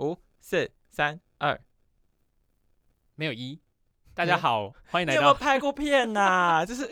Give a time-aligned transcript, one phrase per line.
[0.00, 1.60] 五、四、三、二。
[3.16, 3.60] 没有一。
[4.14, 5.38] 大家好，欢迎来你有没有到。
[5.38, 6.90] 拍过片呐、 就是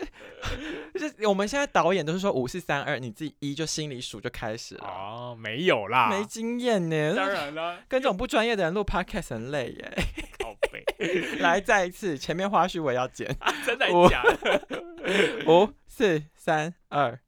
[0.93, 7.15] 就是我们现在导演都是说五四三二，你自己一就心里数就开始了，哦，没有啦，没经验呢。
[7.15, 9.93] 当然啦，跟这种不专业的人录 podcast 很累耶。
[10.39, 10.83] 靠背，
[11.41, 13.35] 来，再一次，前面花絮我也要剪。
[13.65, 14.61] 真的我假的？
[15.47, 17.19] 五、四、三、二。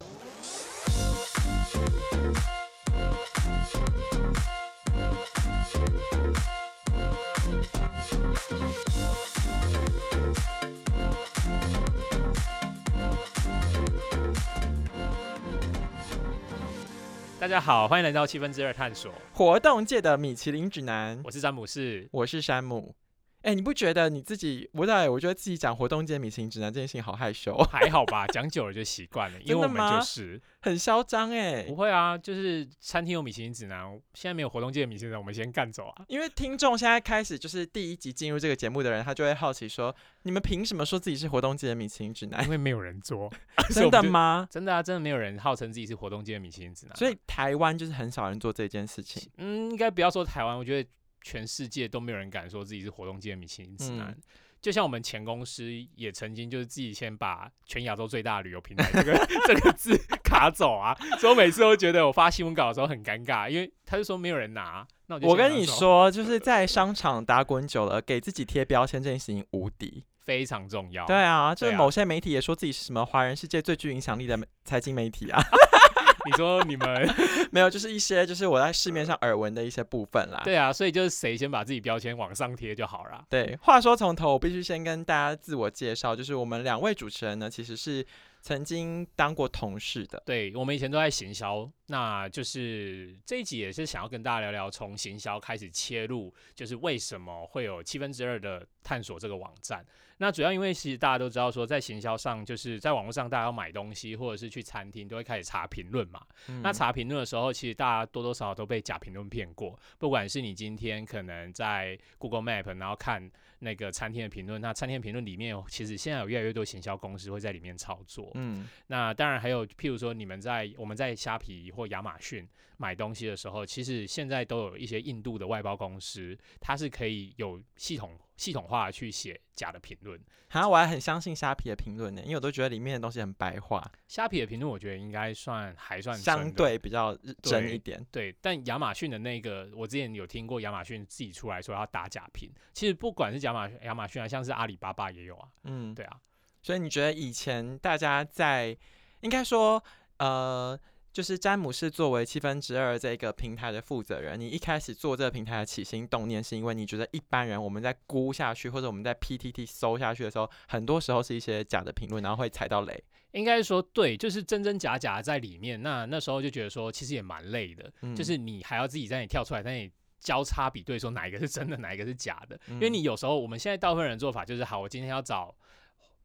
[17.42, 22.08] 大家好，欢迎来到七分之二探索，活动界的米其林指南，我是詹姆士。
[22.12, 22.94] 我是山姆。
[23.42, 24.70] 哎、你不觉得你自己？
[24.74, 31.76] 我在，我觉得自己讲活动界米其林指南这件事情好害羞，还好吧， 讲久了就习惯了，因为我们就是很嚣张哎不。
[31.76, 33.84] 会啊，就是餐厅有米其林指南，
[34.14, 36.06] 现在没有活动界的米其林指南，我们先干走啊。
[36.08, 42.50] 因为听众现在开始就是第一集进入这个节目的人，他就会好奇说：你们凭什么说自己是活动界的米其林指南因？
[42.52, 43.32] 为没有人做，
[43.74, 44.04] 真的？
[44.04, 44.48] 吗？
[44.52, 49.28] 真的啊，真的没有人号称自己是活动界的米其林指南，所以台湾就是很少人做这件事情。
[49.38, 50.90] 嗯，应该不要说台湾，我觉得
[51.22, 54.10] 全世界都没有人敢说自己是活动界的米其林指南。
[54.10, 54.22] 嗯
[54.62, 55.64] 就像我们前公司
[55.96, 70.04] 也曾经就是自己先把全亚洲最大的旅游平台这个 这个字卡走啊，所以我每次都觉得我发新闻稿的时候很尴尬，因为他就说没有人拿，那我就我跟你说，就是在商场打滚久了，给自己贴标签这件事情无敌。
[70.24, 71.08] 非常重要。
[71.08, 75.42] 对啊，就是某些媒体也说自己是什么华人世界最具影响力的财经媒体啊，
[76.26, 77.16] 你说你们
[77.52, 80.42] 没有，就是一些就是我在市面上耳闻的一些部分啦。
[80.44, 83.26] 对啊，所以就是谁先把自己标签往上贴就好了。
[83.30, 88.06] 对，话说从头，我必须先跟大家自我介绍，就是我们两位主持人呢，其实是
[88.42, 90.22] 曾经当过同事的。
[90.26, 99.86] 对我们以前都在行销，那就是这一集也是想要跟大家聊聊从行销开始切入，就是为什么会有七分之二的探索这个网站。
[100.22, 106.22] 那主要因为其实大家都知道说，在行销上，就是在网络上大家要买东西或者是去餐厅，都会开始查评论嘛。
[106.48, 109.76] 嗯那查评论的时候，其实大家多多少少都被假评论骗过。
[109.98, 118.30] 不管是你今天可能在 Google Map，然后看那个餐厅的评论，那餐厅评论里面有，其实现在有越来越多行销公司会在里面操作。
[118.36, 130.20] 嗯，那当然还有，譬如说你们在我们在虾皮或亚马逊买东西的时候，其实现在都有一些印度的外包公司，它是可以有系统系统化地去写假的评论。
[130.50, 138.04] 好，我还很相信虾皮的评论呢，因为我都觉得里面的东西很白话，虾皮的评论，我觉得应该算还算相的对比较真一点。
[138.12, 142.50] 对，但亚马逊的那个，我之前有听过亚马逊自己出来说要打假评。
[142.74, 146.20] 其实不管是亚马亚马逊啊，像是阿里巴巴也有啊，嗯，对啊，
[146.64, 148.76] 所以你觉得以前大家在
[149.20, 149.82] 应该说，
[150.18, 150.78] 呃，
[151.12, 163.04] 就是詹姆士作为七分之二这个平台的负责人，你一开始做这个平台的起心动念，是因为你觉得一般人我们在估下去，或者我们在 PTT 搜下去的时候，很多时候是一些假的评论，然后会踩到雷。
[163.32, 165.82] 应该说对，就是真真假假在里面。
[165.82, 172.60] 那那时候就觉得说，其实也蛮累的，嗯就是你还要自己在那里跳出来，在那里交叉比对，说哪一个是真的，哪一个是假的。
[172.68, 175.54] 因为嗯你有时候我们现在大部分人做法就是，好，我今天要找。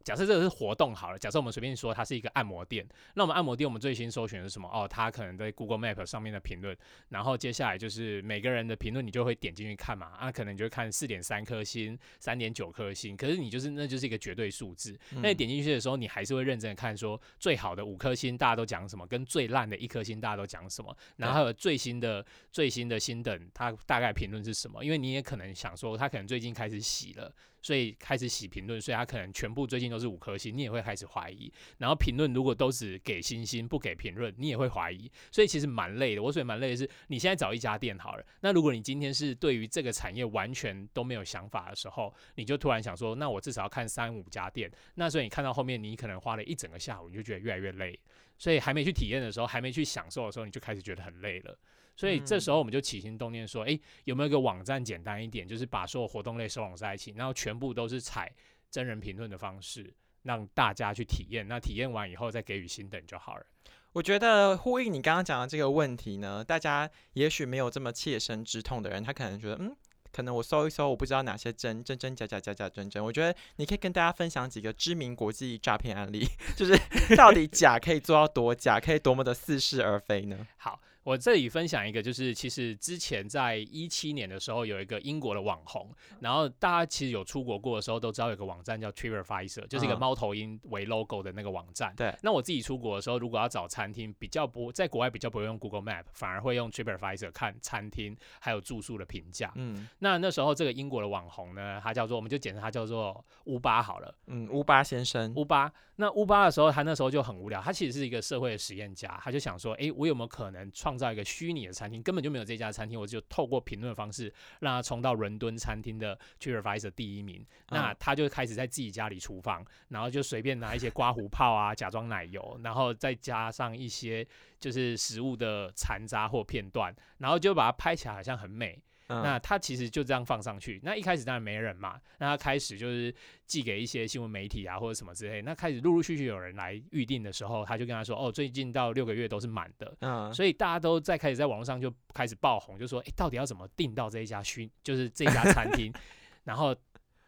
[0.07, 4.69] 假设这个是活动好了，假设我们随便说它是一个按摩店，那我们按摩店我们最新搜寻的是什么？
[4.69, 6.77] 哦，它可能在 Google Map 上面的评论，
[7.09, 24.85] 然后接下来就是每个人的评论你就会点进去看嘛，啊，可能你就会看四点三颗星、三点九颗星，可是你就是那就是一个绝对数字，那你嗯点进去的时候，你还是会认真的看说最好的五颗星大家都讲什么，跟最烂的一颗星大家都讲什么，然后还有最新的最新的星等，它大概评论是什么？
[24.85, 27.35] 因为你也可能想说，它可能最近开始洗了。
[27.67, 31.53] 所以开始洗评论，所以他可能全部最近都是五颗星，你也会开始怀疑。
[31.79, 35.11] 然后评论如果都只给星星不给评论，你也会怀疑。
[35.33, 36.23] 所以其实蛮累的。
[36.23, 44.71] 我所以蛮累的是，你现在找一家店好了，那如果你今天是对于这个产业完全都没有想法的时候，你就突然想说，那我至少要看三五家店。
[44.95, 47.99] 那所以你看到后面，你可能花了一整个下午，你就觉得越来越累。
[48.39, 51.59] 所以还没去体验的时候，还没去享受的时候，你就开始觉得很累了。
[51.97, 58.31] 所以这时候我们就起心动念说，诶，有没有一个网站简单一点，就是把所有活动类收拢在一起，然后全部都是采
[58.71, 61.49] 真人评论的方式，让大家去体验。
[61.49, 63.47] 那体验完以后再给予心等就好了。
[63.93, 69.75] 我觉得呼应你刚刚讲的这个问题呢，大家也许没有这么切身之痛的人，他可能觉得，嗯，
[70.17, 73.05] 可能我搜一搜，我不知道哪些真真真假假假假真真。
[73.05, 76.27] 我觉得你可以跟大家分享几个知名国际诈骗案例，
[76.57, 76.75] 就是
[77.15, 80.47] 到底假可以做到多假，可以多么的似是而非呢？
[80.57, 85.89] 好，我这里分享一个，就是其实之前在一七年的时候，有一个英国的网红，
[86.19, 91.95] 然后大家其实有出国过的时候都知道有个网站叫 TripAdvisor，就是一个嗯猫头鹰为 logo 的那个网站。
[91.97, 99.53] 对那我自己出国的时候，如果要找餐厅，比较不在国外比较不会用 Google Map，反而会用 TripAdvisor 看餐厅还有住宿的评价。
[99.55, 104.13] 嗯那那时候这个英国的网红呢，他叫做我们就简称他叫做乌巴好了。
[104.27, 117.45] 嗯，乌巴先生，乌巴，那乌巴的时候，他那时候就很无聊，他其实是一个社会的实验家，他就想说，诶，我有没有可能创造一个虚拟的餐厅，根本就没有这家餐厅，我就透过评论的方式让他冲到伦敦餐厅的 TripAdvisor 第一名。
[117.71, 124.27] 那嗯他就开始在自己家里厨房，然后就随便拿一些刮胡泡啊，假装奶油，然后再加上一些
[124.59, 128.81] 就是食物的残渣或片段，然后就把它拍起来好像很美。
[129.09, 130.81] 嗯那他其实就这样放上去。
[130.83, 133.15] 那一开始当然没人嘛，那他开始就是
[133.47, 135.43] 寄给一些新闻媒体啊或者什么之类。
[135.43, 145.93] 那开始陆陆续续有人来预定的时候，他就跟他说：“哦，最近到六个月都是满的。”嗯，所以大家都在开始在网络上就开始爆红，就说：“诶，到底要怎么订到这一家熏，就是这家餐厅？”
[146.45, 146.75] 然后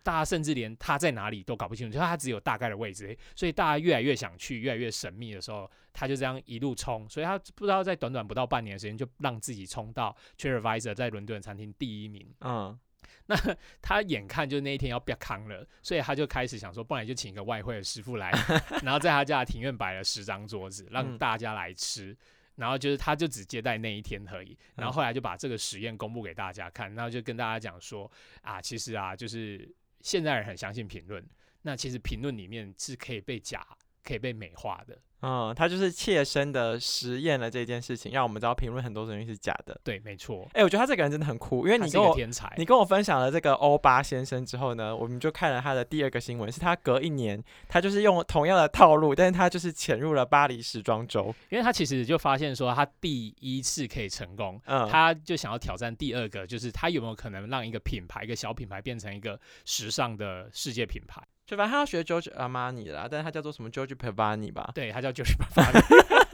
[0.03, 12.27] 大家甚至连他在哪里都搞不清楚，就他只有大概的位置，所以大家越来越想去，越来越神秘的时候，他就这样一路冲，所以他不知道在短短不到半年的时间，就让自己冲到 TripAdvisor 在伦敦餐厅第一名。
[12.41, 12.79] 嗯。
[13.27, 13.37] 那
[13.83, 18.31] 他眼看就那一天要被康了，所以他就开始想说，不然就请一个外汇的师傅来，
[18.83, 21.19] 然后在他家的庭院摆了十张桌子，让嗯。
[21.19, 22.17] 大家来吃。
[22.57, 28.11] 然后就是他就只接待那一天而已，然后后来就把这个实验公布给大家看，然后就跟大家讲说
[28.43, 31.25] 啊，其实啊，就是现在人很相信评论，
[31.63, 33.67] 那其实评论里面是可以被假、
[34.09, 34.97] 可以被美化的。
[35.21, 39.79] 嗯，他就是切身的实验了这件事情，让我们知道评论很多东西是假的。
[39.83, 42.65] 对，没错，哎、我觉得他这个人真的很酷，因为你跟个天才你。
[42.65, 51.35] 跟我分享了这个欧巴先生之后呢，我们就看了他的第二个新闻，是他隔一年，他就是用同样的套路，但是他就是潜入了巴黎时装周。
[51.49, 61.21] 因为他其实就发现说，他第一次可以成功，嗯，他就想要挑战第二个，就是他有没有可能让一个品牌、一个小品牌变成一个时尚的世界品牌？
[61.49, 64.71] 就反正他要学 George Armani 啦，但是他叫做什么 George Pavani 吧。
[64.75, 65.81] 对，他叫 George Pavani。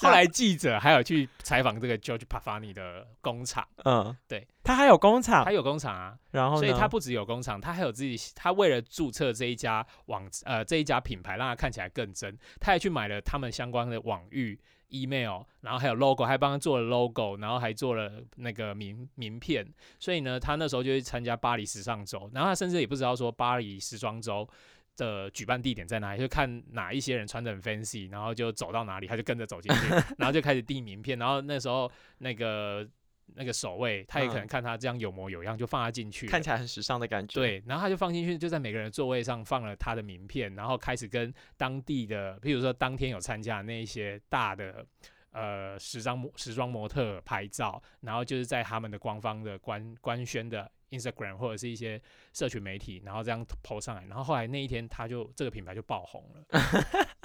[0.00, 6.56] 后来记者还有去采访这个 George Pavani 的工厂，嗯，对，他还有工厂他，有工厂啊，然后？
[6.56, 14.58] 所以他不只有工厂，他还有自己，他为了注册这一家网呃这一家品牌，让它看起来更真，他还去买了他们相关的网域。
[14.88, 19.66] email，然后还有 logo，还帮他做了 logo，然后还做了那个名名片，
[19.98, 24.48] 所以呢，他那时候就去参加巴黎时尚周，然后他甚至也不知道说巴黎时装周
[24.96, 29.88] 的举办地点在哪里，就看哪一些人穿的很 fancy，然后就走到哪里，他就跟着走进去，
[30.18, 32.86] 然后就开始递名片，然后那时候那个
[33.34, 44.86] 那个守卫，他也可能嗯看他这样有模有样，就放他进去了，看起来很时尚的感觉。，对，然后他就放进去，就在每个人的座位上放了他的名片，然后开始跟当地的，譬如说当天有参加那一些大的
[45.32, 52.00] 呃时装模时装模特拍照，然后就是在他们的官方的官官宣的 Instagram 或者是一些
[52.32, 56.44] 社群媒体，然后这样 PO 上来，然后后来那一天他就这个品牌就爆红了。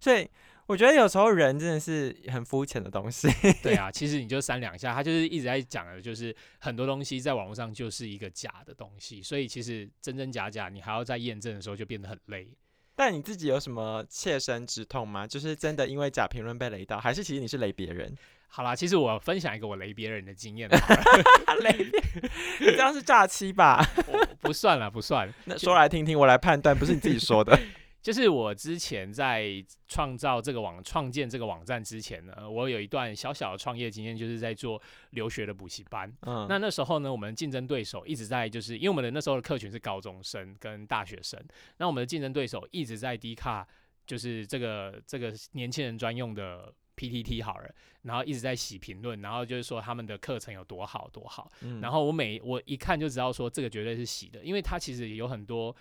[0.00, 0.28] 所以
[0.66, 3.28] 我觉得有时候人真的是很肤浅的东西。
[3.62, 12.48] 对啊，其实你就三两下，他就是一直在讲的，就是很多东西在网络上就是一个假的东西，所以其实真真假假，你还要在验证的时候就变得很累。
[12.96, 15.26] 但你自己有什么切身之痛吗？
[15.26, 18.16] 就是真的因为假评论被雷到，还是其实你是雷别人？
[18.46, 22.00] 好啦，其实我分享一个我雷别人的经验雷别，
[22.60, 23.84] 你这样是诈欺吧？
[24.06, 25.28] 我不算了，不算。
[25.46, 27.58] 那说来听听，我来判断，不是你自己说的。
[28.04, 34.80] 就是我之前在创造这个网、创建这个网站之前呢，我有一段小小的创业经验，就是在做
[35.12, 36.12] 留学的补习班。
[36.20, 41.42] 嗯，那那时候呢，我们竞争对手一直在，就是因为我们的那时候的客群是高中生跟大学生，
[41.78, 43.66] 那我们的竞争对手一直在低卡，
[44.06, 51.50] 就是这个这个年轻人专用的 PTT 好了，然后一直在洗评论，然后就是说他们的课程有多好多好。
[51.62, 55.74] 嗯然后我每我一看就知道说这个绝对是洗的，因为它其实有很多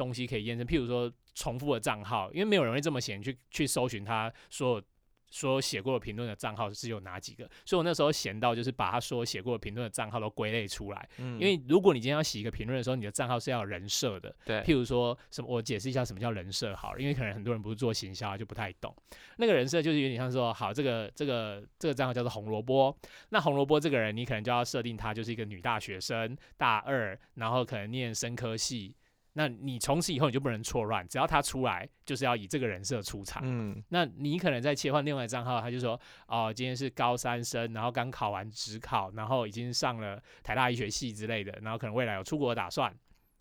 [0.00, 4.82] 东西可以验证，譬如说重复的账号，因为没有人会这么闲去去搜寻他所有
[5.32, 11.38] 所有写过的评论的账号是有哪几个，所以我那时候闲到就是把他所有写过的评论的账号都归类出来，嗯。
[11.38, 18.92] 因为如果你今天要洗一个评论的时候，你的账号是要有人设的，对，譬如说什么，我解释一下什么叫人设好了，因为可能很多人不是做行销就不太懂。
[19.36, 22.92] 那个人设就是有点像说，好，这个这个这个账号叫做红萝卜，
[23.28, 28.96] 那红萝卜这个人，你可能就要设定他就是一个女大学生，大二，然后可能念生科系。
[29.32, 33.42] 那你从此以后你就不能错乱，只要他出来，就是要以这个人设出场。
[33.44, 42.92] 嗯那你可能在切换另外一个账号，他就说哦，今天是高三生，然后刚考完职考，然后已经上了台大医学系之类的，然后可能未来有出国的打算。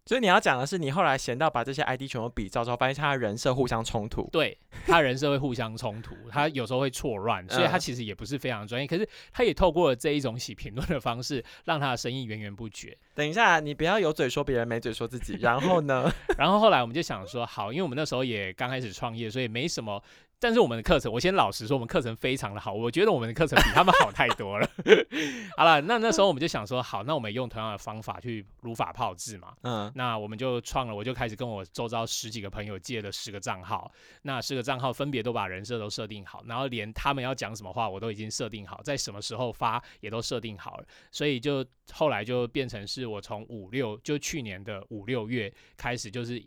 [0.09, 4.27] 所以你要讲的是，你后来闲到把这些 ID 全部比照之后，发现他的人设互相冲突。
[4.31, 8.87] 对他人设会互相冲突， 他有时候会错乱，所以他嗯其实也不是非常专业。
[8.87, 12.97] 可是他也透过了这一种洗评论的方式，让他的生意源源不绝。
[13.13, 15.37] 等一下，你不要有嘴说别人，没嘴说自己。
[15.41, 16.11] 然后呢？
[16.39, 20.01] 然后后来我们就想说，好，因为我们那时候也刚开始创业，所以没什么。
[20.39, 24.69] 但是我们的课程，我先老实说，我们课程非常的好，我觉得我们的课程比他们好太多了。
[25.57, 29.53] 好了，那那时候我们就想说，好，那我们用同样的方法去如法炮制嘛。
[29.63, 33.91] 嗯那我们就创了，我就开始跟我周遭十几个朋友借了十个账号，
[34.21, 46.41] 那十个账号分别都把人设都设定好，然后连他们要讲什么话我都已经设定好，在什么时候发也都设定好了，所以就后来就变成是我从五六就去年的五六月开始，就是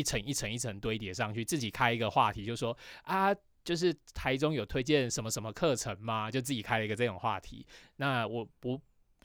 [0.00, 3.32] 一层一层一层堆叠上去，自己开一个话题，就说啊。
[3.62, 6.30] 就是台中有推荐什么什么课程吗？
[6.30, 7.64] 就自己开了一个这种话题。
[7.96, 8.80] 那我不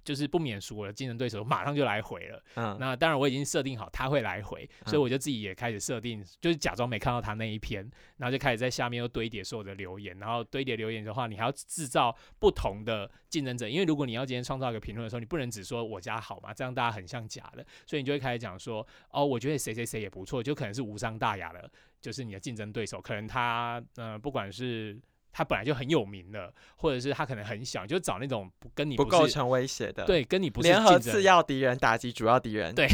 [0.06, 2.42] 就是不免俗，我的竞争对手马上就来回了。
[2.56, 21.68] 嗯，那当然我已经设定好他会来回，所以嗯我就自己也开始设定，就是假装没看到他那一篇，然后就开始在下面又堆叠所有的留言，然后堆叠留言的话，你还要制造不同的竞争者，因为如果你要今天创造一个评论的时候，你不能只说我家好嘛，这样大家很像假的，所以你就会开始讲说，哦，我觉得谁谁谁也不错，就可能是无伤大雅的，
[22.00, 25.00] 就是你的竞争对手，可能他呃不管是。
[25.38, 32.74] 他本来就很有名了，或者是他可能很小，就找那种不跟你不构成威胁的。，对，跟你不是联合次要敌人，打击主要敌人。
[32.74, 32.88] 对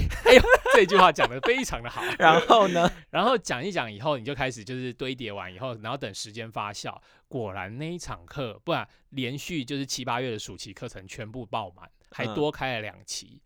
[0.74, 2.01] 这句话讲的非常的好。
[2.17, 2.91] 然后呢？
[3.12, 6.98] 然后讲一讲以后，你就开始就是堆叠完以后，然后等时间发酵。
[7.27, 13.39] 果然那一场课，不然连续就是七八月的暑期课程全部爆满，还嗯多开了两期。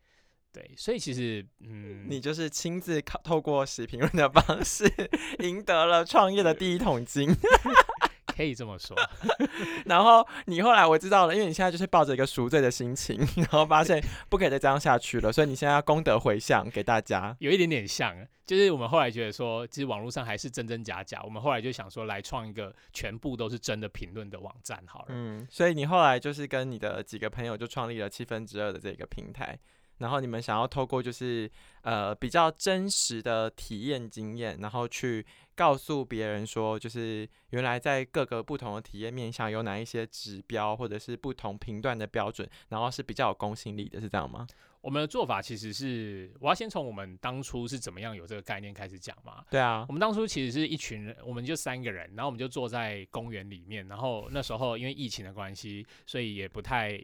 [0.54, 4.90] 对，所以其实嗯，你就是亲自靠透过写评论的方式，
[5.44, 7.30] 赢得了创业的第一桶金。
[8.36, 8.96] 可以这么说。
[9.86, 17.36] 然后你后来我知道了，因为你现在就是抱着一个赎罪的心情， 然后发现不可以再这样下去了，所以你现在要功德回向给大家。
[17.40, 18.16] 有一点点像，
[18.46, 21.22] 就是我们后来觉得说，其实网络上还是真真假假。
[21.24, 25.06] 我们后来就想说，来创一个全部都是真的评论的网站好了。
[25.10, 29.58] 嗯，所以你后来就是跟你的几个朋友就创立了七分之二的这个平台，
[30.00, 31.50] 然后你们想要透过就是
[31.82, 35.26] 呃比较真实的体验经验，然后去
[35.56, 44.48] 告诉别人说，就是原来在各个不同的体验面向有哪一些指标或者是不同频段的标准，然后是比较有公信力的，是这样吗？
[44.82, 49.44] 我们的做法其实是，我要先从我们当初是怎么样有这个概念开始讲嘛。
[49.50, 57.02] 对啊我，们当初其实是一群人，我们就三个人，然后我们就坐在公园里面，然后那时候因为疫情的关系，所以也不太，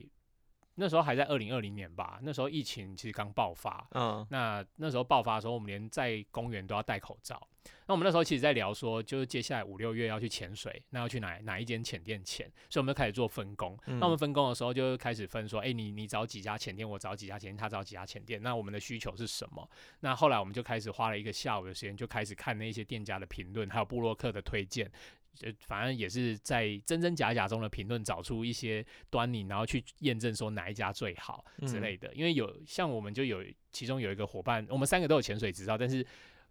[0.75, 7.47] 那时候还在二零二零年吧，那时候疫情其实刚爆发，嗯那那时候爆发的时候，我们连在公园都要戴口罩。
[7.85, 13.77] 那我们那时候其实在聊说，就是接下来五六月要去潜水，那要去哪哪一间潜店潜，所以我们就开始做分工。
[13.85, 18.41] 嗯那我们分工的时候就开始分说，哎、你你找几家潜店，我找几家潜店，他找几家潜店。
[18.41, 19.69] 那我们的需求是什么？
[19.99, 24.89] 那后来我们就开始花了一个下午的时间，就开始看那些店家的评论，还有布洛克的推荐。
[25.33, 31.97] 就反正也是在真真假假中的评论找出一些端倪，然后去验证说哪一家最好之嗯类。
[31.97, 32.13] 的。
[32.13, 36.05] 因为有像我们就有其中有一个伙伴，我们三个都有潜水执照，但是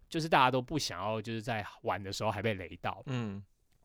[0.09, 3.41] 就是大家都不想要就是在玩的时候还被雷到，嗯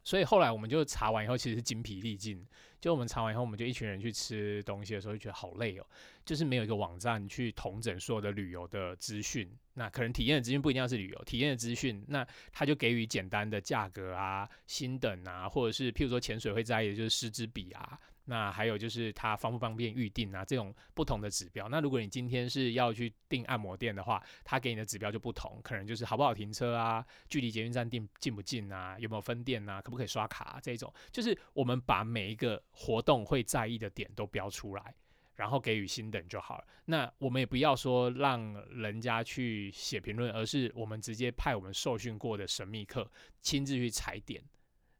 [0.06, 2.46] 所以后来我们就查完以后，其实是精疲力尽。
[2.80, 5.86] 就我们查完以后，我们就一群人去吃东西的时候，就觉得好累哦，
[6.25, 9.50] 就是没有一个网站去统整所有的旅游的资讯。
[9.75, 17.98] 那可能体验的资讯不一定要是旅游，体验的资讯，那他就给予简单的价格啊、星等啊，或者是譬如说潜水会在意的就是师资比啊。
[18.26, 21.68] 那还有就是它方不方便预定啊，这种不同的指标。
[21.68, 34.95] 那如果你今天是要去订按摩店的话，它给你的指标就不同，可能就是好不好停车啊，距离捷运站近近不近啊，有没有分店啊，可不可以刷卡、啊、这种，就是我们把每一个活动会在意的点都标出来，
[35.37, 36.64] 然后给予新等就好了。
[36.87, 43.09] 那我们也不要说让人家去写评论，而是我们直接派我们受训过的神秘客
[43.40, 44.42] 亲自去踩点。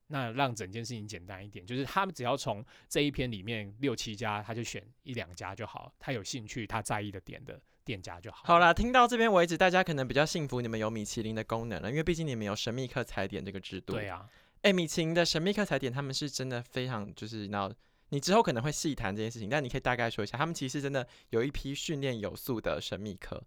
[0.08, 8.42] 那让整件事情简单一点，就是他们只要从这一篇里面六七家，他就选一两家就好，他有兴趣、他在意的点的店家就好。
[8.44, 13.94] 好啦，听到这边为止，大家可能比较幸福，你们有米其林的功能了，因为毕竟你们有神秘客踩点这个制度。
[13.94, 14.28] 对啊，
[14.62, 17.72] 哎、米其林的神秘客踩点，他们是真的非常就是那。
[18.10, 23.42] 你之后可能会细谈这件事情，但你可以大概说一下，他们其实真的有一批训练有素的神秘客。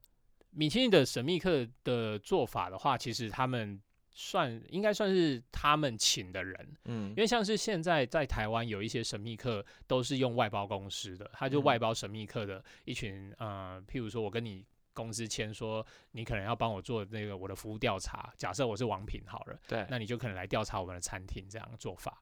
[0.50, 3.82] 米其林的神秘客的做法的话，其实他们
[4.22, 7.10] 算应该算是他们请的人，嗯。
[7.12, 22.20] 因为像是现在在台湾有一些神秘客都是用外包公司的，他就嗯外包神秘客的一群呃，譬如说我跟你公司签说，你可能要帮我做那个我的服务调查，假设我是王品好了，对，那你就可能来调查我们的餐厅这样做法。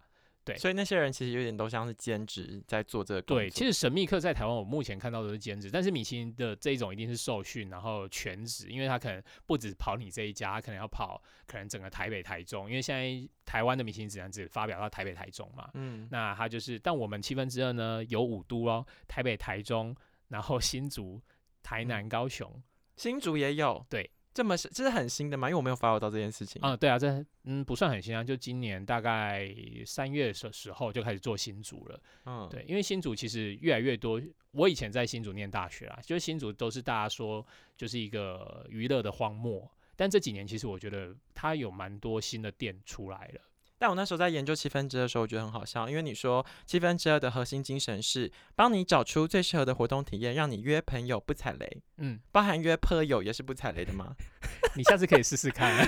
[0.47, 3.43] 对所以那些人其实有点都像是兼职在做这个工作。
[3.43, 15.69] 对，其实神秘客在台湾我目前看到都是兼职，但是米其林的这一种一定是受训，然后全职，因为他可能不止跑你这一家，他可能要跑可能整个台北、台中，因为现在台湾的米其林指南只发表到台北、台中嘛。
[15.73, 19.95] 嗯，那他就是，但我们七分之二呢有五都哦，台北、台中，
[20.29, 21.21] 然后新竹、
[21.61, 22.49] 台南、高雄。
[22.95, 25.49] 新竹也有，对，这么是这是很新的吗？
[25.49, 26.61] 因为我没有 follow 到这件事情。
[26.61, 29.51] 啊、对啊，这嗯不算很新啊，就今年大概
[29.83, 31.99] 三月的时候就开始做新组了。
[32.27, 37.43] 嗯，对，因为新组其实越来越多，我以前在新组念大学啊，就是新组都是大家说
[37.75, 43.41] 就是一个娱乐的荒漠，但这几年其实我觉得它有蛮多新的店出来了。
[43.79, 54.15] 但我那时候在研究七分之二的时候，我觉得很好笑，因为你说七分之二的核心精神是帮你找出最适合的活动体验，让你约朋友不踩雷，嗯，包含约朋友也是不踩雷的吗？
[54.75, 55.87] 你下次可以试试看。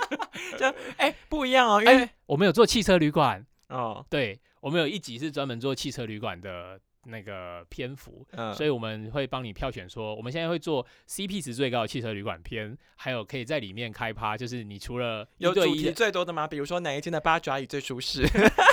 [0.58, 0.66] 就
[0.98, 16.46] 哎、不一样哦，因为、哎，我们有做汽车旅馆，哦，对我们有一集是专门做汽车旅馆的那个篇幅，嗯，所以我们会帮你票选说，我们现在会做 CP 值最高的汽车旅馆篇，还有可以在里面开趴，就是你除了有主题最多的吗？
[16.46, 18.22] 比如说哪一间的八爪椅最舒适？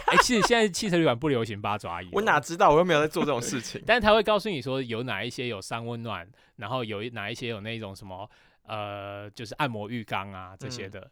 [0.08, 2.70] 哎、其实现在汽车旅馆不流行八爪椅哦，我哪知道？
[2.72, 3.82] 我又没有在做这种事情。
[3.88, 8.30] 但是他会告诉你说有哪一些有三温暖，然后有一哪一些有那种什么
[8.66, 11.12] 呃，就是按摩浴缸啊这些嗯的。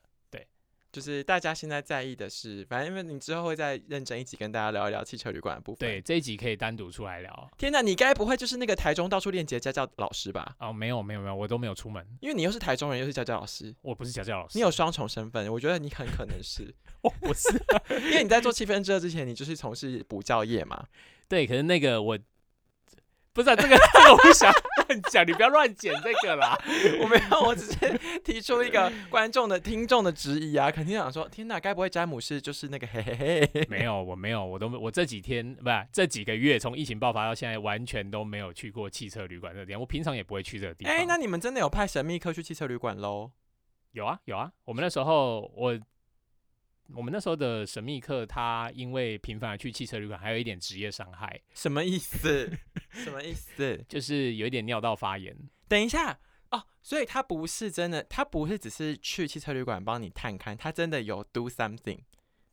[0.95, 5.89] 就是大家现在在意的是，反正因为你之后会再认真一起跟大家聊一聊汽车旅馆的部分。
[5.89, 7.51] 对，，这一集可以单独出来聊。
[7.57, 10.55] 天哪，你该不会就是那个台中到处练家家教老师吧？
[10.57, 16.73] 哦，没有没有没有，我都没有出门，因为你又是台中人，又是家教老师，我不是家教老师，你有双重身份，我觉得你很可能是，
[17.03, 17.49] 我不是。
[17.89, 20.87] 因为你在做七分之二之前，你就是从事补教业嘛。
[21.27, 22.17] 对，可是那个我
[23.36, 24.50] 不是、啊、这个 这个我不想
[24.88, 26.58] 乱讲，你不要乱剪这个啦。
[27.04, 33.13] 我没有，我只是提出一个观众的、听众的质疑啊，肯定想说，天哪，该不会詹姆斯就是那个嘿嘿
[33.54, 33.68] 嘿？
[33.68, 39.82] 没有，我没有，我都没我这几天不是这几个月，从疫情爆发到现在，完全都没有去过汽车旅馆这个地方。
[39.82, 40.94] 我平常也不会去这个地方。
[40.94, 43.32] 哎、那你们真的有派神秘客去汽车旅馆喽？
[43.92, 45.77] 有啊有啊，我们那时候我
[46.94, 52.50] 我们那时候的神秘客，他因为频繁去汽车旅馆，还有一点职业伤害，什么意思？
[52.94, 53.84] 什么意思？
[53.89, 55.36] 就是有一点尿道发炎。
[55.68, 56.20] 等一下
[56.51, 62.00] 哦，所以他不是真的，他不是只是去汽车旅馆帮你探看，他真的有 do something。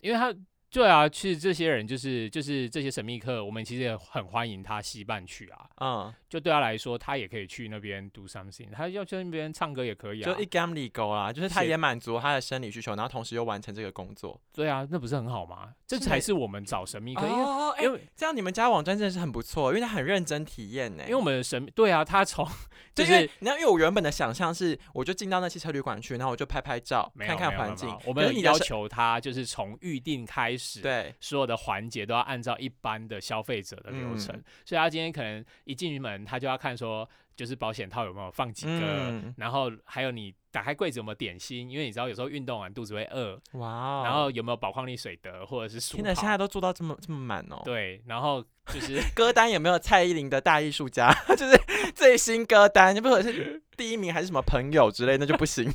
[0.01, 0.35] 因为他
[0.73, 5.69] 对啊，其实这些人就是就是这些神秘客，我们其实也很欢迎他西半去啊。
[5.81, 10.25] 嗯，就对他来说，他也可以去那边 do something，他要去那边唱歌也可以啊。
[10.25, 14.41] 就一 gam 里勾啦，就是他也满足他的生理需求，然后同时又完成这个工作。
[14.55, 15.75] 对啊，那不是很好吗？
[15.87, 21.03] 这才是我们找神秘客，因为因为这样你们家网站真的是很不错，因为他很认真体验呢。
[21.03, 22.49] 因为我们的神对啊，他从
[22.95, 27.95] 就是你要，因为我原本的想象是，我就进到那汽车旅馆去，然后我就拍拍照，看看环境。
[28.07, 47.61] 我们要求他就是从预定开始，对，所有的环节都要按照一般的消费者的流程，嗯所以他今天可能一进门，他就要看说，就是保险套有没有放几个，嗯，然后还有你打开柜子有没有点心，因为你知道有时候运动完肚子会饿，哇哦，然后有没有宝矿力水得或者是舒天哪，现在都做到这么这么满哦。
[47.65, 51.13] 对，然后就是 歌单有没有蔡依林的大艺术家？
[51.37, 51.59] 就是
[51.95, 55.73] 最新歌单，不管是第一名还是什么朋友之类，那就不行。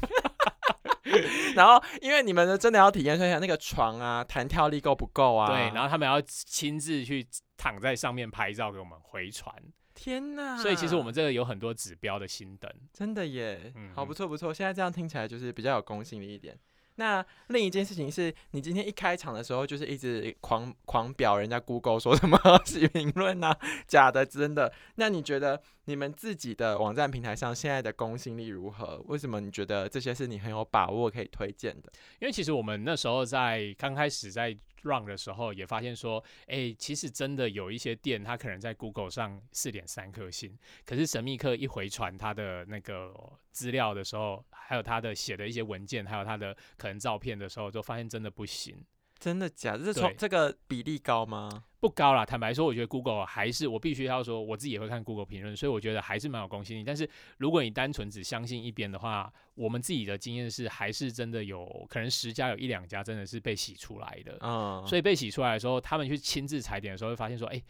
[1.58, 5.48] 然后，因为你们的真的要体验，一下那个床啊，弹跳力够不够啊？
[5.48, 9.54] 对，然后他们要亲自去躺在上面拍照给我们回传，
[9.96, 10.58] 天呐！
[10.62, 12.72] 所以其实我们这个有很多指标的心灯。
[12.94, 14.54] 真的耶，嗯好不错不错。
[14.54, 16.58] 现在这样听起来就是比较有公信力一点。
[16.98, 22.38] 那另一件事情是你今天一开场的时候，就是一直狂狂表人家 Google 说什么
[22.94, 23.58] 评论啊，
[23.88, 24.74] 假的真的。
[24.96, 29.02] 那你觉得你们自己的网站平台上现在的公信力如何？
[29.08, 31.92] 为什么你觉得这些是你很有把握可以推荐的？
[32.20, 43.14] 因为其实我们那时候在刚开始在 run 的时候，也发现说，哎、其实真的有一些店，它可能在 Google 上四点三颗星，可是神秘客一回传他的那个
[43.52, 48.78] 资料的时候，还有他的写的一些文件，还有他的可能照片的时候，就发现真的不行。
[49.20, 49.86] 真的假的？
[49.86, 51.64] 这从对这个比例高吗？
[51.80, 56.84] 不高啦，坦白说，我觉得 Google 还是我必须要说，我自己也会看 Google 评论，所以我觉得还是蛮有公信力。
[56.84, 64.38] 但是如果你单纯只相信一边的话，我们自己的经验是，还是真的有可能十家有一两家真的是被洗出来的。
[64.42, 67.62] 嗯，所以被洗出来的时候，他们去亲自踩点的时候，会发现说，哎、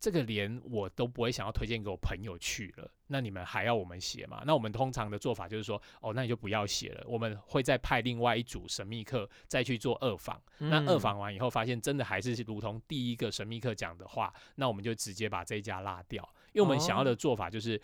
[0.00, 4.42] 这个连我都不会想要推荐给我朋友去了，那你们还要我们写吗？
[4.46, 10.42] 那我们通常的做法就是说，哦，那你就不要写了，我们会再派另外一组神秘客再去做二访。
[10.58, 17.80] 那二嗯访完以后，发现真的还是如同第一个神秘客讲的话，那我们就直接把这一家拉掉，因为我们想要的做法就是。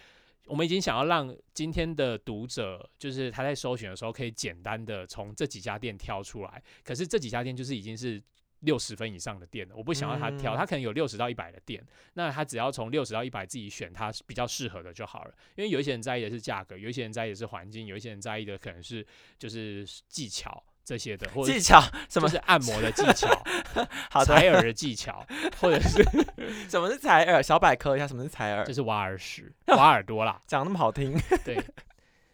[0.48, 6.62] 我们已经想要让今天的读者，就是他在搜寻的时候，可以简单的从这几家店挑出来。
[6.84, 8.22] 可是这几家店就是已经是
[8.60, 15.34] 六十分以上的店的，我不想要他挑，嗯他可能有六十到一百的店，那他只要从六十到一百自己选他比较适合的就好了。
[15.56, 19.06] 因为有一些人在意的是价格，有一些人在意的是环境，有一些人在意的可能是
[19.38, 23.28] 就是技巧这些的，或者技巧什么是按摩的技巧、
[24.10, 25.26] 好采耳的技巧，
[25.60, 26.02] 或者是
[26.70, 27.42] 什么是采耳？
[27.42, 28.72] 小百科一下，什么是采耳就？
[28.72, 31.62] 是挖耳屎、 挖耳朵啦，讲那么好听，对。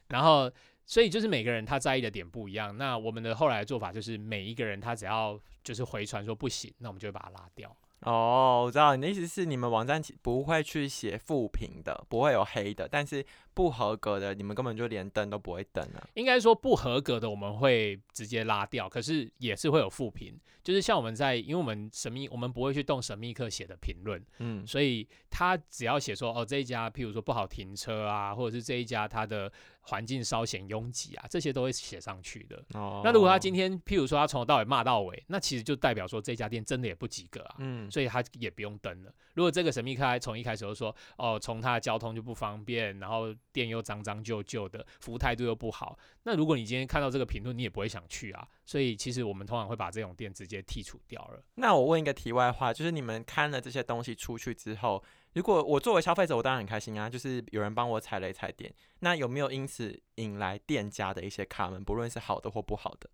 [0.09, 0.53] 然后，
[0.85, 2.77] 所以就是每个人他在意的点不一样。
[2.77, 7.77] 那我们的后来的做法就是，每一个人他只要就是回传说不行，那我们就会把它拉掉。
[8.01, 16.03] 哦，我知道你的意思是你们网站不会去写负评的，不会有黑的，但是不合格的你们根本就连登都不会登啊。
[16.15, 20.37] 应该说不合格的我们会直接拉掉，可是也是会有负评。
[20.65, 32.65] 就是像我们在，因为我们神秘，我们不会去动神秘客写的评论，嗯，所以他只要写说哦这一家，譬如说不好停车啊，或者是这一家它的环境稍显拥挤啊，这些都会写上去的。
[32.75, 37.57] 哦，那如果他今天譬如说他从头到尾骂到尾，那其实就代表说这家店真的也不及格啊。
[37.59, 39.13] 嗯所以他也不用登了。
[39.35, 48.47] 如果这个神秘客从一开始就说，哦，从他的交通就不方便，然后店又脏脏旧旧的，服务态度又不好，那如果你今天看到这个评论，你也不会想去啊。
[48.65, 51.43] 所以其实我们通常会把这种店直接剔除掉了。
[51.57, 55.03] 那我问一个题外话，就是你们看了这些东西出去之后，
[55.35, 58.73] 如果我作为消费者，我当然很开心啊，就是有人帮我踩雷踩点。
[59.01, 63.09] 那有没有因此引来店家的一些卡门，不论是好的或不好的？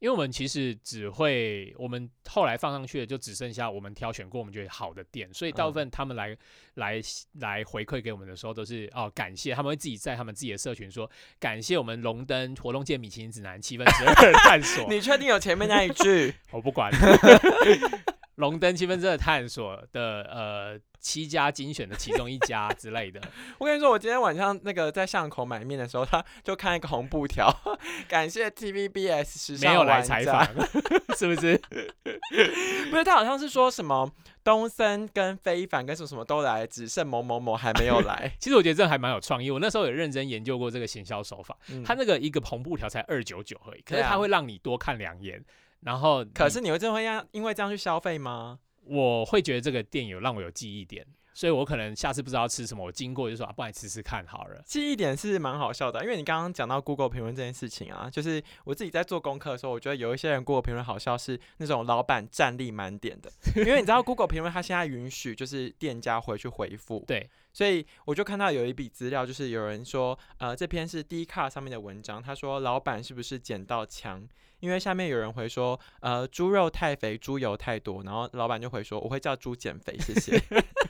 [0.00, 6.34] 因为我们其实只会，我们后来放上去的就只剩下我们挑选过我们觉得好的店，所以大部分他们来、
[6.76, 6.98] 来
[7.34, 16.34] 来回馈给我们的时候都是哦感谢，他们会自己在他们自己的社群说感谢我们龙灯活动界米其林指南七分之二探索， 你确定有前面那一句？
[16.50, 16.90] 我不管。
[18.40, 23.20] 龙灯七分之二探索的呃七家精选的其中一家 之类的，
[23.58, 27.54] 我跟你说，我今天晚上那个在巷口买面的时候，他就看一个红布条，
[28.08, 30.44] 感谢 TVBS 时尚没有来采访，
[31.16, 31.60] 是不是？
[32.90, 34.10] 不是他好像是说什么
[34.42, 38.32] 东森跟非凡跟什么什么都来，只剩某某某还没有来。
[38.38, 39.50] 其实我觉得这还蛮有创意。
[39.50, 45.42] 我那时候有认真研究过这个行销手法，嗯它那个一个红布条才二九九而已，可是它会让你多看两眼，
[45.80, 48.58] 然后可是你会真的会让因为这样去消费吗？
[48.84, 54.60] 我会觉得这个店有让我有记忆点，所以我可能下次不知道吃什么，我经过就说啊，不然你吃吃看好了。
[54.64, 74.26] 记忆点是蛮好笑的，因为你刚刚讲到 Google 评论这件事情啊，就是我自己在做功课的时候，我觉得有一些人 Google 评论好笑是那种老板战力满点的， 因为你知道 Google 评论它现在允许就是店家回去回复，对，所以我就看到有一笔资料，就是有人说，呃，这篇是 d r 上面的文章，他说老板是不是捡到枪？
[74.60, 80.38] 因为下面有人回说，呃，猪肉太肥，猪油太多，然后老板就回说，我会叫猪减肥，谢谢。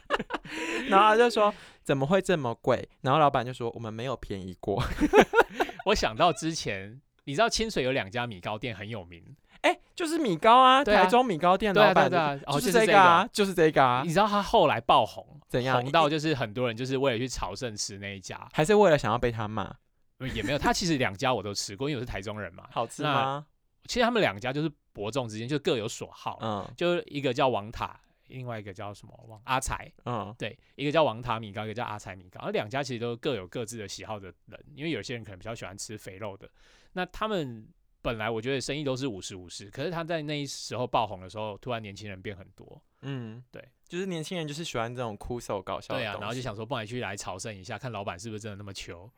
[0.91, 2.89] 然后他就说怎么会这么贵？
[3.01, 4.83] 然后老板就说我们没有便宜过。
[5.87, 9.25] 我想到之前，你知道清水有两家米糕店很有名，
[9.63, 19.75] 哎、就是米糕啊，对啊台中米糕店老板对啊对啊哦就是就是这这个啊，就是这个啊你，知道他后来爆红，怎样红到就是很多人就是为了去朝圣吃那一家，还是为了想要被他骂，
[20.19, 20.59] 呃也没有。
[20.59, 22.65] 他其实两家我都吃过，因为我是台中人嘛。
[22.71, 23.47] 好吃那吗？
[23.87, 27.99] 其实他们两家就是伯仲之间就各有所好，嗯就一个叫王塔，
[28.31, 36.49] 另外一个叫什么王阿才，嗯，对，一个叫王塔米糕，一个叫阿才米糕，而两家其实都各有各自的喜好的人，因为有些人可能比较喜欢吃肥肉的，
[36.93, 37.69] 那他们
[38.01, 49.11] 本来我觉得生意都是五十五十，可是他在那时候爆红的时候，突然年轻人变很多，嗯，对，就是年轻人就是喜欢这种酷手搞笑的对啊，然后就想说，不然去来朝圣一下，看老板是不是真的那么穷。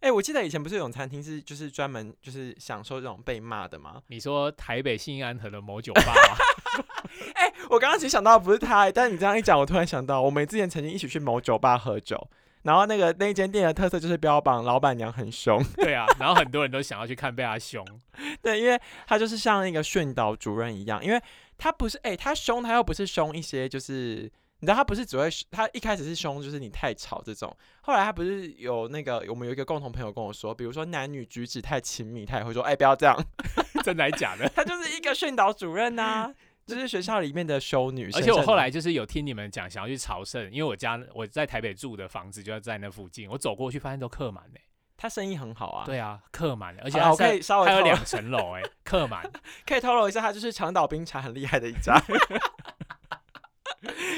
[0.00, 4.02] 哎、我记得以前不是有种餐厅是就是专门就是享受这种被骂的吗？
[4.06, 6.82] 你说台北信安和的某酒吧吗？
[7.70, 12.28] 哎、我刚刚其实想到的不是他、但是你这样一讲，我突然想到，我们之前曾经一起去某酒吧喝酒，
[12.62, 17.84] 然后那个那一间店的特色就是标榜老板娘很凶，对啊，然后很多人都想要去看被他凶，
[18.42, 21.22] 对，因为他就是像那个训导主任一样，因为
[21.56, 24.30] 他不是哎、他凶他又不是凶一些就是。
[24.62, 27.50] 你知道他不是只会，他一开始是凶，就是你太吵这种。
[27.80, 33.18] 后来他不是有那个，我们有一个共同朋友跟我说，比如说男女举止太亲密，他也会说，哎、不要这样。
[33.82, 34.46] 真的还假的？
[34.54, 36.30] 他就是一个训导主任呐、
[36.66, 38.10] 就是学校里面的修女。
[38.12, 44.60] 而且我后来就是有听你们讲，想要去朝圣，因为我家我在台北住的房子就在那附近，我走过去发现都客满嘞。
[44.96, 45.84] 他生意很好啊。
[45.86, 49.28] 对啊，客满了，而且好啦我可以稍微还有两层楼哎，客满。
[49.66, 52.00] 可以透露一下，他就是长岛冰茶很厉害的一家。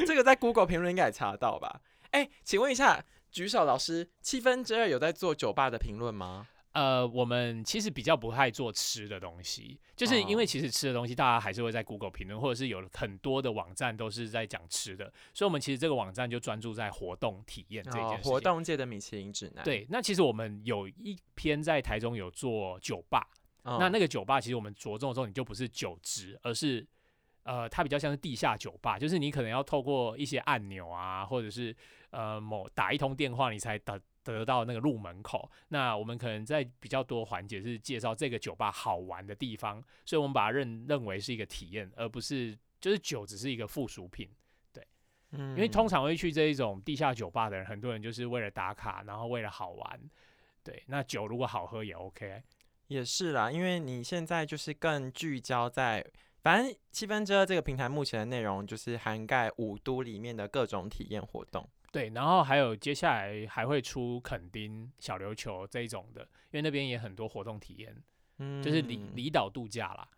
[0.07, 1.81] 这个在 Google 评论应该也查得到吧？
[2.11, 6.49] 哎、请问一下，举手老师，七分之二有在做酒吧的评论吗？
[6.73, 18.33] 呃，我们其实比较不太做吃的东西，就是因为哦其实吃的东西大家还是会在 Google 评论，或者是有很多的网站都是在讲吃的，所以我们其实这个网站就专注在活动体验这件事，情。
[18.33, 19.63] 哦活动界的米其林指南。
[19.65, 23.29] 对，那其实我们有一篇在台中有做酒吧，
[23.65, 26.87] 嗯，那那个酒吧其实我们着重的时候，你就不是酒质，而是
[27.43, 31.77] 呃，它比较像是地下酒吧，就是你可能要透过一些按钮啊，或者是
[32.11, 35.51] 呃某打一通电话，你才得得到那个入门口。
[35.69, 44.29] 那我们可能在比较多环节是介绍这个酒吧好玩的地方，所以我们把它认认为是一个体验，而不是就是酒只是一个附属品。
[44.73, 44.87] 对
[45.33, 50.01] 嗯因为通常会去这一种地下酒吧的人，很多人就是为了打卡，然后为了好玩。
[50.63, 52.43] 对，那酒如果好喝也 OK。
[52.89, 56.07] 也是啦，因为你现在就是更聚焦在，
[56.43, 61.67] 反正七分之二这个平台目前的内容就是涵盖五都里面的各种体验活动。
[61.93, 67.95] 对，然后还有接下来还会出垦丁小琉球这一种的，因为那边也很多活动体验，
[68.39, 70.09] 嗯就是离离岛度假啦。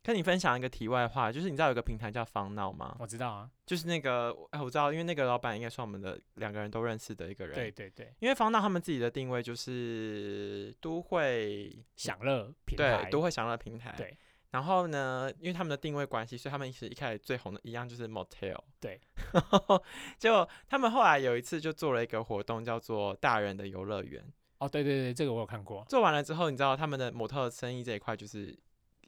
[0.00, 2.96] 跟你分享一个题外话，就是你知道有个平台叫方闹吗？
[2.98, 7.54] 我知道啊，就是那个，哎，我知道，因为那个老板应该算我们的两个人都认识的一个人。
[7.54, 13.92] 对，对对，因为方闹他们自己的定位就是都会享乐平对台，都会享乐平台。
[13.98, 14.16] 对。
[14.50, 18.58] 然后呢，因为他们的定位关系，所以他们其实一开始最红的一样就是 motel。
[18.80, 19.00] 对。
[20.18, 24.24] 结果他们后来有一次就做了一个活动，叫做大人的游乐园。
[24.58, 25.84] 哦，对对对，这个我有看过。
[25.88, 28.58] 做完了之后，你知道他们的模特生意这一块就是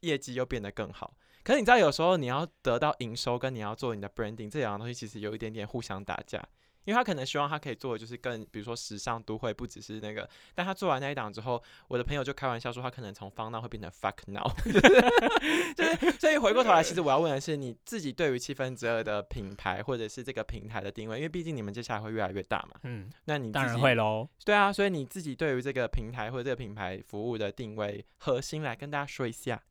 [0.00, 1.12] 业绩又变得更好。
[1.42, 6.46] 可是你知道，有时候你要得到营收，跟你要做你的 branding 这两个东西，其实有一点点互相打架。
[6.84, 10.28] 因为他可能希望他可以做的就是更，比如说时尚都会，不只是那个。
[10.54, 14.50] 但他做完那一档之后，我的朋友就开玩笑说，他可能从 fun now 会变成 fuck now。
[15.76, 22.80] 就是，所以回过头来，其实我要问的是，你自己对于七分之二的品牌或者是这个平台的定位，因为毕竟你们接下来会越来越大嘛。
[22.84, 24.28] 嗯，那你当然会喽。
[24.44, 29.62] 对啊，所以你自己对于这个平台或者这个品牌服务的定位核心来跟大家说一下。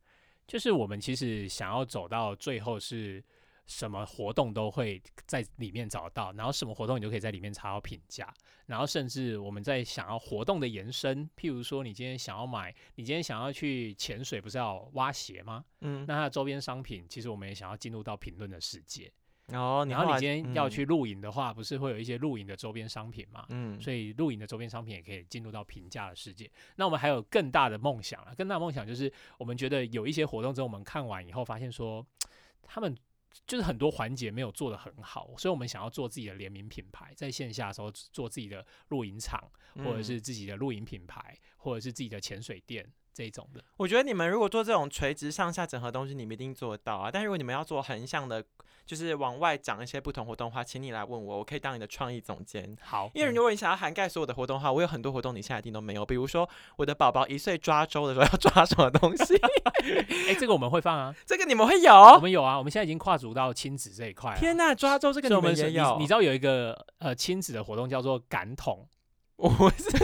[0.47, 3.23] 就是我们其实想要走到最后是
[3.69, 8.33] 什么活动都会在里面找到，然后什么活动你都可以在里面查到评价，
[8.65, 15.63] 然后甚至我们在想要活动的延伸，譬如说你今天想要买，你今天想要去潜水，不是要挖鞋吗？
[15.81, 19.11] 嗯，那它的周边商品，其实我们也想要进入到评论的世界。
[19.45, 23.45] 然后你然后你今天要嗯去露营的话，不是会有一些露营的周边商品嘛？
[23.49, 26.49] 嗯，所以露营的周边商品也可以进入到评价的世界。
[26.75, 32.05] 那我们还有更大的梦想啊，更大的梦想就是我们觉得有一些活动之后，我们看完以后发现说，
[32.61, 32.95] 他们
[33.47, 40.03] 就是很多环节没有做得很好，所以我们想要做自己的联名品牌，在线下的时候做自己的露营场，或者嗯。
[40.03, 43.61] 是自己的露营品牌，或者是自己的潜水店这种的。
[43.75, 47.09] 我觉得你们如果做这种垂直上下整合东西，你们一定做得到啊。
[47.11, 48.41] 但如果你们要做横向的，
[48.85, 52.77] 就是往外讲一些不同活动的话，请你来问我，我可以当你的创意总监。
[52.81, 56.05] 好，因为嗯如果你想要涵盖所有的活动的话，我有很多活动你现在一定都没有。
[56.05, 59.35] 比如说我的宝宝一岁抓周的时候要抓什么东西，
[60.29, 62.19] 哎、这个我们会放啊，这个你们会有我？
[62.19, 64.39] 们有啊，我们现在已经跨足到亲子这一块了。
[64.39, 65.95] 天呐，抓周这个你们也有？
[65.97, 68.87] 你，你知道有一个呃亲子的活动叫做感统，
[69.39, 69.97] 我是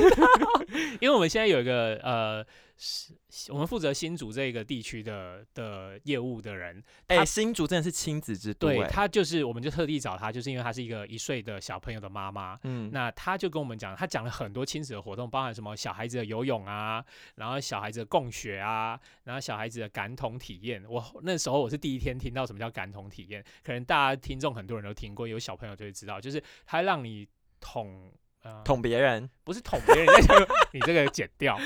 [1.01, 2.45] 因为我们现在有一个呃，
[2.77, 12.57] 是我们负责新竹这个地区的的业务的人，哎、他新竹真的是亲子之都、哎，对他就是我们就特地找他，就是因为他是一个一岁的小朋友的妈妈。
[12.63, 17.03] 嗯，那他就跟我们讲，他讲了很多亲子的活动，包含什么小孩子的游泳啊，
[17.35, 20.81] 然后小孩子的共学啊，然后小孩子的感统体验。
[20.87, 27.27] 我那时候我是第一天听到什么叫感统体验，可能大家听众很多人都听过，有小朋友就会知道，就是他让你
[27.59, 28.09] 捅
[28.45, 31.57] 呃捅别人，不是捅别人，那就 你这个剪掉，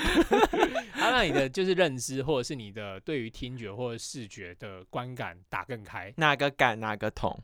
[0.96, 7.38] 他让你的就是认知或者是你的对于听觉或者视觉的观感打更开，哪个敢哪个捅，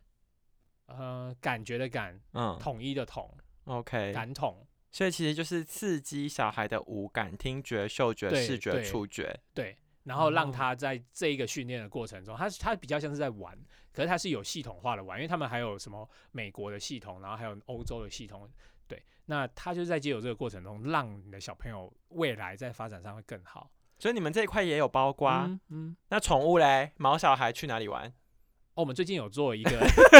[0.87, 2.57] 呃，感觉的感，嗯。
[2.59, 8.83] 统一的统，，OK，感统，所以其实就是刺激小孩的五感：听觉、嗅觉、对视觉、对。
[8.85, 9.38] 触觉。
[9.53, 10.53] 对，然后让哦。
[10.53, 13.55] 他在这一个训练的过程中，他他比较像是在玩，
[13.92, 18.49] 可是他是有系统化的玩，因为他们还有什么美国的系统，然后还有欧洲的系统，
[18.88, 23.70] 对，那他就是在借由这个过程中，让你的小朋友未来在发展上会更好。
[23.99, 25.31] 所以你们这一块也有包括。
[25.31, 25.96] 嗯嗯。
[26.11, 28.12] 那宠物嘞，毛小孩去哪里玩？
[28.75, 29.70] 哦，我们最近有做一个，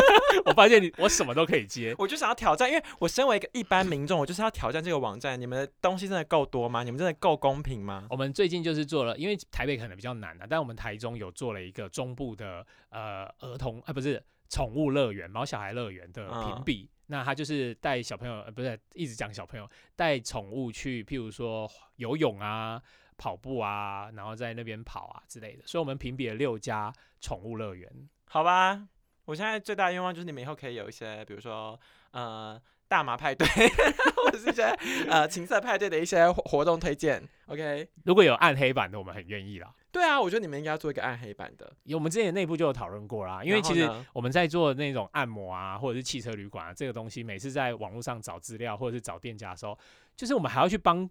[0.47, 1.95] 我发现你我什么都可以接。
[1.99, 5.39] 我就想要挑战，因为我身为一个一般民众，我就是要挑战这个网站。
[5.39, 6.83] 你们的东西真的够多吗？
[6.83, 8.07] 你们真的够公平吗？
[8.09, 16.89] 我们最近就是做了，因为台北可能比较难啊，但我们台中有做了一个中部的呃儿童啊不是宠物乐园、毛小孩乐园的评嗯比。
[17.07, 22.83] 那他就是带小朋友，呃，不是一直讲小朋友带宠物去，譬如说游泳啊、
[23.17, 25.63] 跑步啊，然后在那边跑啊之类的。
[25.67, 27.91] 所以我们评比了六家宠物乐园。
[28.25, 28.89] 好吧，
[29.25, 31.79] 我现在最大的愿望就是你们以后可以有一些，比如说
[32.11, 33.47] 呃大麻派对，
[34.25, 34.65] 或者是一些
[35.09, 37.23] 呃情色派对的一些活活动推荐。
[37.47, 39.73] OK，如果有暗黑版的，我们很愿意啦。
[39.97, 49.79] 对啊，我觉得你们应该要做一个暗黑版的，有我们之前内部就有讨论过啦，因为其实我们在做那种按摩啊，或者是汽车旅馆啊，这个东西，每次在网络上找资料或者是找店家的时候，
[50.15, 51.09] 就是我们还要去帮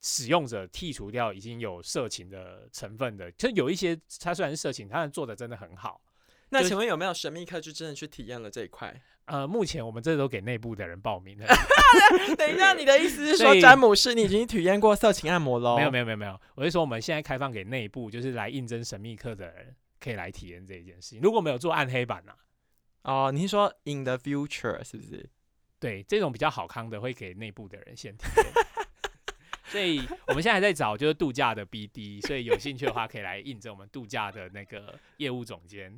[0.00, 3.28] 使用者剔除掉已经有色情的成分的。
[3.32, 6.00] 就有一些它虽然是色情，它做的真的很好，
[6.50, 9.02] 那请问有没有神秘客就真的去体验了这一块？
[9.28, 11.46] 呃，目前我们这都给内部的人报名的，
[12.36, 15.76] 等一下，你的意思是说以詹姆士你已经体验过色情按摩喽？
[15.76, 21.20] 没有没有没有没有，我是说我们现在开放给内部，就是来应征神秘客的人可以来体验这一件事情。
[21.20, 22.32] 如果没有做暗黑版呐、
[23.02, 25.28] 哦，你是说 in the future 是不是？
[25.78, 28.46] 对这种比较好康的会给内部的人先体验。
[29.70, 35.92] 所以我们现在还在找就是度假的 BD，所以有兴趣的话可以来应征我们度假的那个业务总监。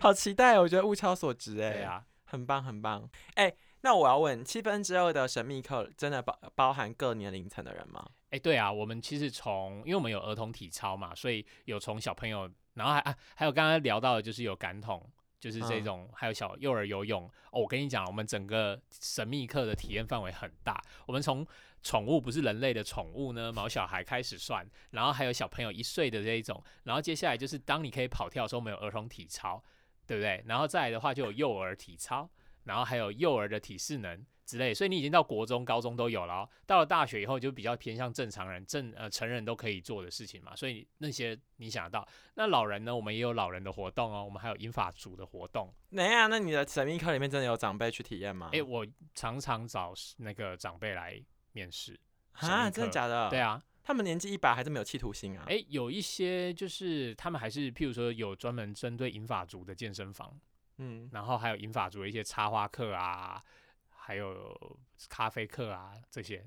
[0.00, 3.08] 好期待哦，我觉得物超所值哎，呀啊，很棒很棒。
[3.34, 3.52] 哎，
[3.82, 8.04] 那我要问，七分之二的神秘课真的包包含各年龄层的人吗？
[8.30, 15.06] 哎、对啊，我们其实从因为我们有儿童体操嘛，所以有从小朋友，然后还啊还有刚刚聊到的就是有感统，
[15.38, 17.24] 就是这嗯种，还有小幼儿游泳。
[17.50, 21.46] 哦，我跟你讲，我们整个神秘课的体验范围很大，我们从
[21.82, 29.62] 宠物不是人类的宠物呢，毛小孩开始算，然后还有小朋友一岁的这一种，然后接下来就是当你可以跑跳的时候，我们有儿童体操，
[30.06, 30.42] 对不对？
[30.46, 32.28] 然后再来的话就有幼儿体操，
[32.64, 36.48] 然后还有幼儿的体适能之类，所以你已经到国中、高中都有了、哦。
[36.66, 40.54] 到了大学以后，就比较偏向正常人、正呃成人都可以做的事情嘛。
[40.54, 45.72] 所以那些你想得到，那老人呢，我们也有老人的活动哦，我们还有英法族的活动。
[45.90, 48.50] 等一下，那你的神秘课里面真的有长辈去体验吗？
[48.52, 51.98] 诶，我常常找那个长辈来面试。
[52.32, 53.28] 啊，真的假的？
[53.30, 55.44] 对，啊，他们年纪一百还是没有企图心啊？
[55.48, 60.38] 诶，有一些就是他们还是，譬如说有专门针对银发族的健身房，
[60.78, 63.42] 嗯，然后还有银发族的一些插花课啊，
[63.90, 66.46] 还有咖啡课啊这些。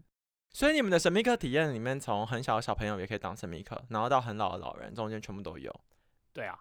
[0.52, 5.82] 所以你们的神秘课体验里面，从很小的小朋友也可以当神秘客，然后到很老的老人，中间全部都有。
[6.32, 6.58] 对啊，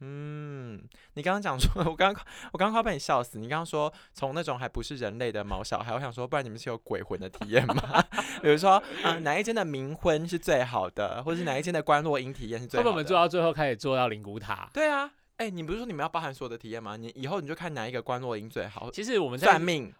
[0.00, 0.80] 嗯，
[1.14, 3.38] 你刚刚讲说， 我刚刚我刚刚快被你笑死。
[3.38, 8.04] 你刚刚说从那种还不是人类的毛小孩，我想说，不然你们是有鬼魂的体验吗？
[8.40, 12.90] 比如说，啊、哪一间的冥婚是最好的，或者是哪一间的关落音体验是最好的？
[12.90, 14.70] 我们做到最后开始做到灵骨塔？
[14.72, 16.96] 对啊，哎、你不是说你们要包含所有的体验吗？
[16.96, 19.92] 你以后你就看哪一个关落音最好，其实我们在算命。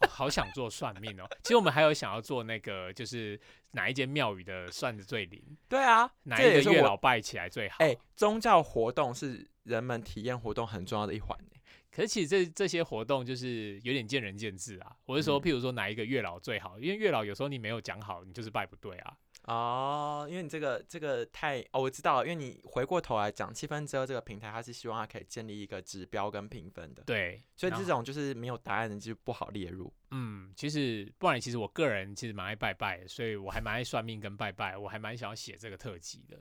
[0.00, 1.26] 哦好想做算命哦。
[1.42, 3.38] 其实我们还有想要做那个，就是
[3.72, 7.76] 哪一间庙宇的算的最灵，对啊，哪一个月老拜起来最好。
[7.80, 11.60] 哎、宗教活动是人们体验活动很重要的一环、欸。
[11.90, 14.94] 可是其实这这些活动就是有点见仁见智啊。
[15.06, 19.16] 我是说，嗯譬如说哪一个月老最好，因为月老有时候你没有讲好，你就是拜不对啊。
[19.44, 29.92] 哦，因为你这个这个太哦，我知道了，因为你回过头来讲，七分之二这个平台，它是希望它可以建立一个指标跟评分的，对，所以这种就是没有答案的就不好列入。
[30.10, 36.38] 嗯，其实不然，其实我个人其实蛮爱拜拜的，所以我还蛮爱算命跟拜拜，我还蛮想要写这个特辑的。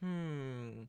[0.00, 0.88] 嗯，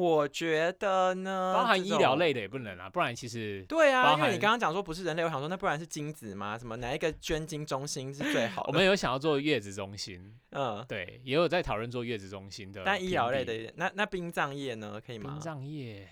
[0.00, 1.78] 我觉得呢，包含。
[1.84, 6.56] 医疗类的也不能啊，不然其实对啊，包因为你含刚刚讲说不是人类，我想说那不然是精子吗？
[6.58, 8.68] 什么哪一个捐精中心是最好的？
[8.72, 12.82] 我们有想要做月子中心， 嗯，对，也有在讨论做月子中心的。
[12.84, 15.40] 但医疗类的，那那殡葬业呢，可以吗殡？
[15.40, 16.08] 葬业。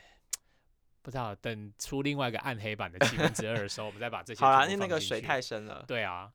[1.00, 5.82] 不知道，等出另外一个暗黑版的七分之二的时候，我们再把这些 好啦，全因为那个水太深了。
[5.86, 6.28] 对啊。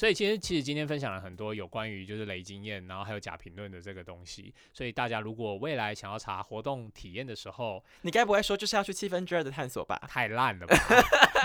[0.00, 4.54] 所以其实其实今天分享了很多有关于就是雷经验，然后还有假评论的这个东西。
[4.72, 10.00] 所以大家如果未来想要查活动体验的时候，你该不会说就是要去七分之二的探索吧？
[10.08, 10.74] 太烂了吧？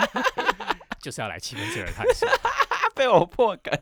[1.04, 2.30] 就是要来七分之二探索，
[2.96, 3.78] 被我破梗。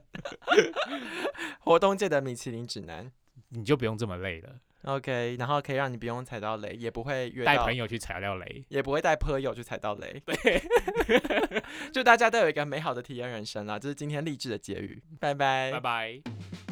[1.62, 3.12] 活动界的米其林指南
[3.50, 8.64] 你就不用这么累了，，OK，然后可以让你不用踩到雷，也不会约到带朋，友去踩到雷。
[8.70, 10.22] 也不会带朋友去踩到雷。
[10.26, 10.62] 对，
[11.92, 15.02] 就大家都有一个美好的体验人生啦，这是今天励志的结语。
[15.20, 16.63] 拜拜，拜拜。